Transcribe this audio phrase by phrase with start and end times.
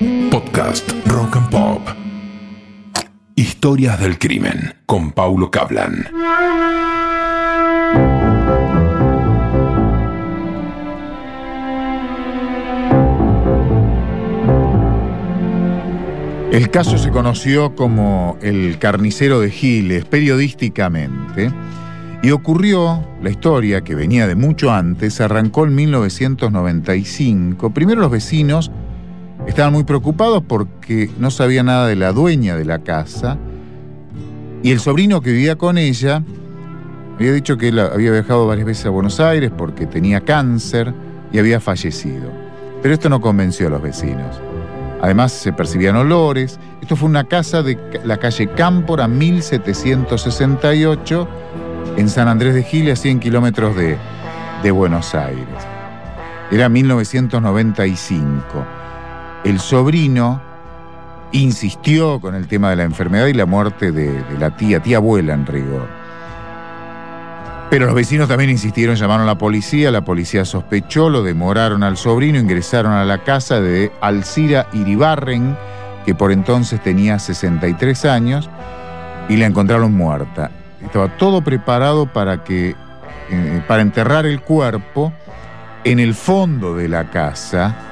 [0.00, 1.82] Podcast Rock and Pop.
[3.34, 6.08] Historias del crimen con Paulo Cablan.
[16.50, 21.52] El caso se conoció como el carnicero de Giles periodísticamente
[22.22, 27.74] y ocurrió, la historia que venía de mucho antes, arrancó en 1995.
[27.74, 28.70] Primero los vecinos
[29.50, 33.38] estaban muy preocupados porque no sabía nada de la dueña de la casa
[34.62, 36.22] y el sobrino que vivía con ella
[37.16, 40.94] había dicho que él había viajado varias veces a Buenos Aires porque tenía cáncer
[41.32, 42.30] y había fallecido.
[42.80, 44.40] Pero esto no convenció a los vecinos.
[45.02, 46.60] Además se percibían olores.
[46.80, 51.28] Esto fue una casa de la calle Cámpora 1768
[51.96, 55.46] en San Andrés de Giles, a 100 kilómetros de Buenos Aires.
[56.50, 58.79] Era 1995.
[59.44, 60.40] El sobrino
[61.32, 65.34] insistió con el tema de la enfermedad y la muerte de, la tía, tía abuela
[65.34, 65.88] en rigor.
[67.70, 71.96] Pero los vecinos también insistieron, llamaron a la policía, la policía sospechó, lo demoraron al
[71.96, 75.56] sobrino, ingresaron a la casa de Alcira Iribarren,
[76.04, 78.50] que por entonces tenía 63 años,
[79.28, 80.50] y la encontraron muerta.
[80.82, 82.74] Estaba todo preparado para que
[83.30, 85.12] eh, para enterrar el cuerpo
[85.84, 87.89] en el fondo de la casa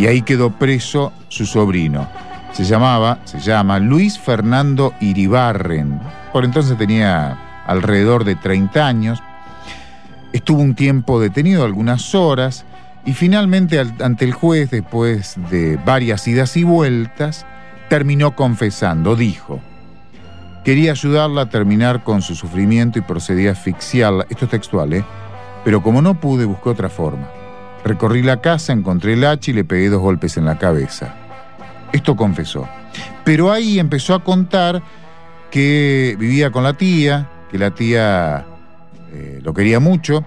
[0.00, 2.08] y ahí quedó preso su sobrino.
[2.52, 6.00] Se llamaba, se llama Luis Fernando Iribarren.
[6.32, 9.22] Por entonces tenía alrededor de 30 años.
[10.32, 12.64] Estuvo un tiempo detenido, algunas horas,
[13.04, 17.44] y finalmente ante el juez, después de varias idas y vueltas,
[17.90, 19.60] terminó confesando, dijo,
[20.64, 25.04] quería ayudarla a terminar con su sufrimiento y procedí a asfixiarla, esto es textual, ¿eh?
[25.62, 27.39] pero como no pude, busqué otra forma.
[27.84, 31.14] Recorrí la casa, encontré el hacha y le pegué dos golpes en la cabeza.
[31.92, 32.68] Esto confesó.
[33.24, 34.82] Pero ahí empezó a contar
[35.50, 38.46] que vivía con la tía, que la tía
[39.12, 40.24] eh, lo quería mucho,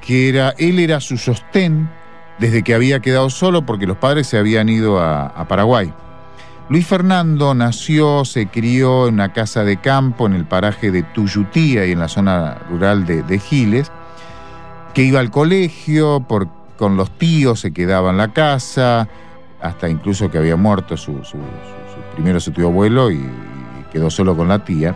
[0.00, 1.88] que era, él era su sostén
[2.38, 5.92] desde que había quedado solo porque los padres se habían ido a, Paraguay.
[6.68, 11.86] Luis Fernando nació, se crió en una casa de campo en el paraje de Tuyutía
[11.86, 13.90] y en la zona rural de, de Giles,
[14.92, 19.08] que iba al colegio, por, con los tíos se quedaba en la casa,
[19.60, 21.36] hasta incluso que había muerto su, su,
[22.14, 24.94] primero su tío abuelo y, y quedó solo con la tía.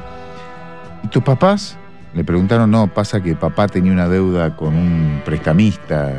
[1.03, 1.77] ¿Y tus papás?
[2.15, 6.11] Le preguntaron, no, pasa que papá tenía una deuda con un prestamista,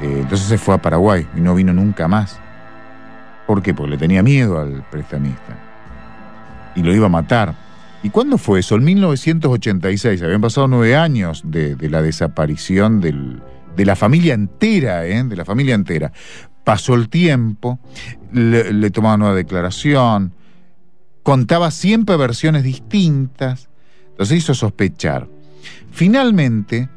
[0.00, 2.40] eh, entonces se fue a Paraguay y no vino nunca más.
[3.46, 3.74] ¿Por qué?
[3.74, 5.56] Porque le tenía miedo al prestamista
[6.74, 7.54] y lo iba a matar.
[8.02, 8.74] ¿Y cuándo fue eso?
[8.74, 13.40] En 1986, habían pasado nueve años de, de la desaparición del,
[13.76, 15.22] de la familia entera, ¿eh?
[15.22, 16.12] de la familia entera.
[16.64, 17.78] Pasó el tiempo,
[18.32, 20.32] le, le tomaba nueva declaración,
[21.22, 23.68] contaba siempre versiones distintas,
[24.10, 25.28] entonces hizo sospechar.
[25.90, 26.88] Finalmente,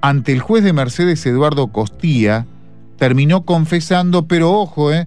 [0.00, 2.46] ante el juez de Mercedes Eduardo Costía,
[2.96, 5.06] terminó confesando, pero ojo, eh,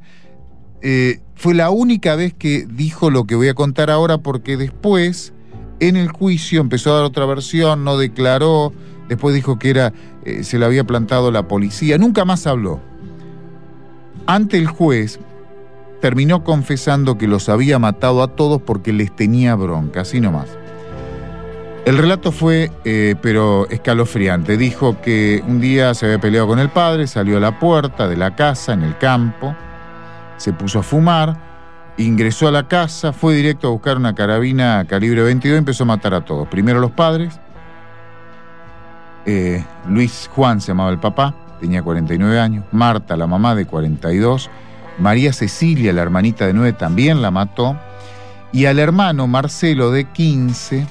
[0.82, 5.34] eh, fue la única vez que dijo lo que voy a contar ahora, porque después,
[5.80, 8.74] en el juicio, empezó a dar otra versión, no declaró,
[9.10, 9.92] después dijo que era,
[10.24, 12.80] eh, se le había plantado la policía, nunca más habló.
[14.26, 15.20] Ante el juez,
[16.00, 20.48] terminó confesando que los había matado a todos porque les tenía bronca, así nomás.
[21.86, 24.58] El relato fue, eh, pero escalofriante.
[24.58, 28.16] Dijo que un día se había peleado con el padre, salió a la puerta de
[28.16, 29.56] la casa en el campo,
[30.38, 31.36] se puso a fumar,
[31.98, 35.88] ingresó a la casa, fue directo a buscar una carabina calibre 22 y empezó a
[35.88, 36.48] matar a todos.
[36.48, 37.40] Primero los padres.
[39.32, 42.66] Eh, Luis Juan se llamaba el papá, tenía 49 años.
[42.72, 44.50] Marta, la mamá, de 42.
[44.98, 47.78] María Cecilia, la hermanita de 9, también la mató.
[48.52, 50.88] Y al hermano Marcelo, de 15,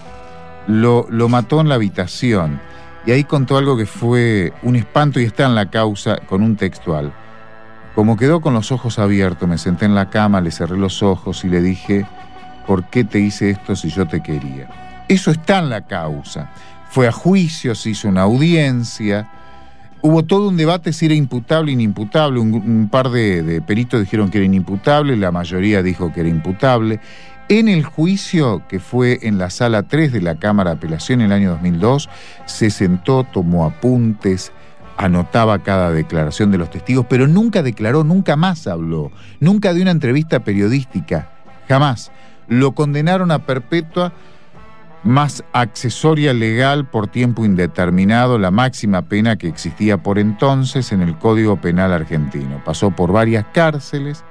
[0.68, 2.60] lo, lo, mató en la habitación.
[3.06, 6.54] Y ahí contó algo que fue un espanto y está en la causa con un
[6.54, 7.12] textual.
[7.96, 11.44] Como quedó con los ojos abiertos, me senté en la cama, le cerré los ojos
[11.44, 12.06] y le dije,
[12.68, 14.68] ¿por qué te hice esto si yo te quería?
[15.08, 16.52] Eso está en la causa.
[16.90, 19.30] Fue a juicio, se hizo una audiencia.
[20.00, 22.40] Hubo todo un debate si era imputable o inimputable.
[22.40, 27.00] Un, par de, de peritos dijeron que era inimputable, la mayoría dijo que era imputable.
[27.50, 31.26] En el juicio que fue en la sala 3 de la Cámara de Apelación en
[31.26, 32.10] el año 2002,
[32.44, 34.52] se sentó, tomó apuntes,
[34.98, 39.92] anotaba cada declaración de los testigos, pero nunca declaró, nunca más habló, nunca dio una
[39.92, 41.30] entrevista periodística,
[41.68, 42.10] jamás.
[42.48, 44.12] Lo condenaron a perpetua
[45.04, 51.16] más accesoria legal por tiempo indeterminado, la máxima pena que existía por entonces en el
[51.18, 52.60] Código Penal argentino.
[52.64, 54.24] Pasó por varias cárceles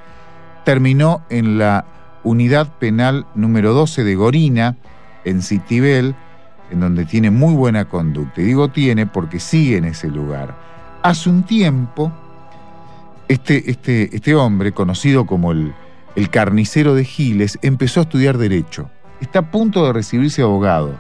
[0.67, 1.85] terminó en la
[2.25, 4.75] unidad penal número 12 de Gorina,
[5.23, 6.13] en Citibel,
[6.69, 8.41] en donde tiene muy buena conducta.
[8.41, 10.53] Y digo tiene porque sigue en ese lugar.
[11.03, 12.11] Hace un tiempo,
[13.29, 15.73] este, este, este hombre, conocido como el,
[16.17, 18.89] el carnicero de Giles, empezó a estudiar Derecho.
[19.21, 20.97] Está a punto de recibirse abogado.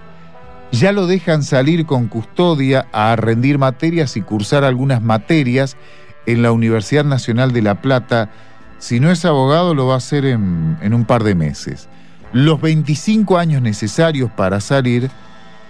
[0.71, 5.77] Ya lo dejan salir con custodia a rendir materias y cursar algunas materias
[6.25, 8.29] en la Universidad Nacional de La Plata.
[8.77, 11.87] Si no es abogado, lo va a hacer en, un par de meses.
[12.33, 15.09] Los 25 años necesarios para salir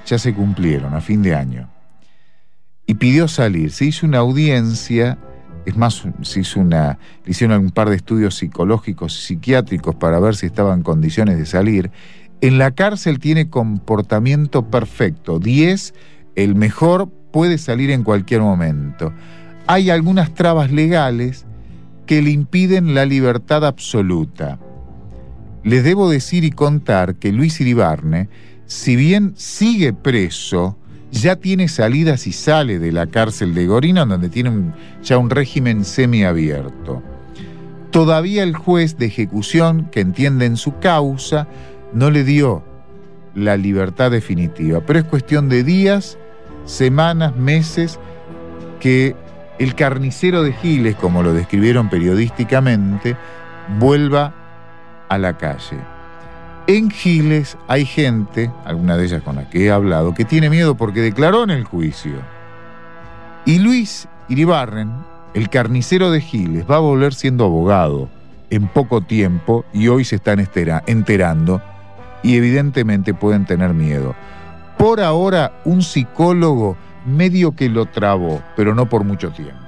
[0.05, 1.69] ya se cumplieron a fin de año.
[2.87, 3.71] Y pidió salir.
[3.71, 5.19] Se hizo una audiencia,
[5.65, 10.35] es más, se hizo una, hicieron un par de estudios psicológicos y psiquiátricos para ver
[10.35, 11.91] si estaba en condiciones de salir.
[12.41, 15.39] En la cárcel tiene comportamiento perfecto.
[15.39, 15.93] 10,
[16.35, 19.13] el mejor, puede salir en cualquier momento.
[19.67, 21.45] Hay algunas trabas legales
[22.05, 24.59] que le impiden la libertad absoluta.
[25.63, 28.29] Les debo decir y contar que Luis Iribarne
[28.67, 30.77] si bien sigue preso,
[31.09, 35.85] ya tiene salidas y sale de la cárcel de Gorina, donde tiene ya un régimen
[35.85, 37.01] semiabierto.
[37.91, 41.47] Todavía el juez de ejecución, que entiende en su causa,
[41.93, 42.63] no le dio
[43.35, 46.17] la libertad definitiva, pero es cuestión de días,
[46.65, 47.99] semanas, meses,
[48.79, 49.15] que
[49.59, 53.15] el carnicero de Giles, como lo describieron periodísticamente,
[53.79, 54.33] vuelva
[55.09, 55.77] a la calle.
[56.67, 60.75] En Giles hay gente, alguna de ellas con la que he hablado, que tiene miedo
[60.75, 62.15] porque declaró en el juicio.
[63.45, 64.91] Y Luis Iribarren,
[65.33, 68.09] el carnicero de Giles, va a volver siendo abogado
[68.49, 70.45] en poco tiempo y hoy se están
[70.87, 71.61] enterando
[72.23, 74.15] y evidentemente pueden tener miedo.
[74.77, 79.66] Por ahora, un psicólogo medio que lo trabó, pero no por mucho tiempo.